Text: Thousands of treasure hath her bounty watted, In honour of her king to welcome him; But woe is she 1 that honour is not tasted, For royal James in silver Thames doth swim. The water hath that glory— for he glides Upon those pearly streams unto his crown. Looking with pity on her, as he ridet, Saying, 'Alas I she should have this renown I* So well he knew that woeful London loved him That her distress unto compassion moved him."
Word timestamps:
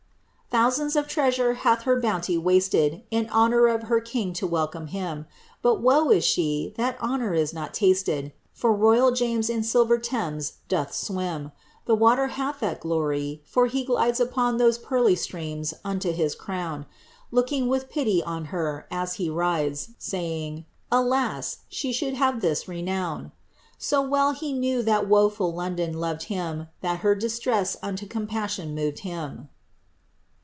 Thousands 0.53 0.97
of 0.97 1.07
treasure 1.07 1.53
hath 1.53 1.83
her 1.83 1.97
bounty 1.97 2.37
watted, 2.37 3.03
In 3.09 3.29
honour 3.29 3.67
of 3.69 3.83
her 3.83 4.01
king 4.01 4.33
to 4.33 4.45
welcome 4.45 4.87
him; 4.87 5.25
But 5.61 5.79
woe 5.79 6.09
is 6.09 6.25
she 6.25 6.73
1 6.75 6.75
that 6.75 7.01
honour 7.01 7.33
is 7.33 7.53
not 7.53 7.73
tasted, 7.73 8.33
For 8.51 8.73
royal 8.73 9.11
James 9.11 9.49
in 9.49 9.63
silver 9.63 9.97
Thames 9.97 10.57
doth 10.67 10.93
swim. 10.93 11.53
The 11.85 11.95
water 11.95 12.27
hath 12.35 12.59
that 12.59 12.81
glory— 12.81 13.41
for 13.45 13.67
he 13.67 13.85
glides 13.85 14.19
Upon 14.19 14.57
those 14.57 14.77
pearly 14.77 15.15
streams 15.15 15.73
unto 15.85 16.11
his 16.11 16.35
crown. 16.35 16.85
Looking 17.31 17.69
with 17.69 17.89
pity 17.89 18.21
on 18.21 18.45
her, 18.51 18.87
as 18.91 19.13
he 19.13 19.29
ridet, 19.29 19.91
Saying, 19.99 20.65
'Alas 20.91 21.59
I 21.61 21.65
she 21.69 21.93
should 21.93 22.15
have 22.15 22.41
this 22.41 22.67
renown 22.67 23.27
I* 23.27 23.31
So 23.77 24.01
well 24.01 24.33
he 24.33 24.51
knew 24.51 24.83
that 24.83 25.07
woeful 25.07 25.53
London 25.53 25.93
loved 25.97 26.23
him 26.23 26.67
That 26.81 26.99
her 26.99 27.15
distress 27.15 27.77
unto 27.81 28.05
compassion 28.05 28.75
moved 28.75 28.99
him." 28.99 29.47